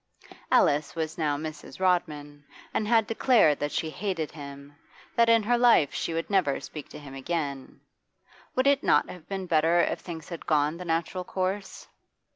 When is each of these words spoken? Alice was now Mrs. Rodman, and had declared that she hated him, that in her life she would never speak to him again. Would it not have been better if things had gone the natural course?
Alice 0.51 0.95
was 0.95 1.15
now 1.19 1.37
Mrs. 1.37 1.79
Rodman, 1.79 2.43
and 2.73 2.87
had 2.87 3.05
declared 3.05 3.59
that 3.59 3.71
she 3.71 3.91
hated 3.91 4.31
him, 4.31 4.75
that 5.15 5.29
in 5.29 5.43
her 5.43 5.59
life 5.59 5.93
she 5.93 6.11
would 6.11 6.27
never 6.27 6.59
speak 6.59 6.89
to 6.89 6.97
him 6.97 7.13
again. 7.13 7.79
Would 8.55 8.65
it 8.65 8.81
not 8.83 9.07
have 9.11 9.29
been 9.29 9.45
better 9.45 9.79
if 9.81 9.99
things 9.99 10.29
had 10.29 10.47
gone 10.47 10.77
the 10.77 10.85
natural 10.85 11.23
course? 11.23 11.87